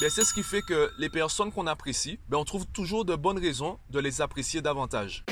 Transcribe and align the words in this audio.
ben, 0.00 0.10
c'est 0.10 0.24
ce 0.24 0.34
qui 0.34 0.42
fait 0.42 0.60
que 0.62 0.90
les 0.98 1.08
personnes 1.08 1.50
qu'on 1.50 1.66
apprécie, 1.66 2.18
ben, 2.28 2.36
on 2.36 2.44
trouve 2.44 2.66
toujours 2.66 3.04
de 3.04 3.16
bonnes 3.16 3.38
raisons 3.38 3.78
de 3.90 3.98
les 3.98 4.20
apprécier 4.20 4.60
davantage. 4.60 5.24